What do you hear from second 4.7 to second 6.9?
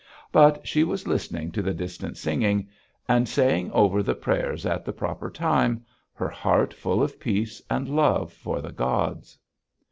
the proper time, her heart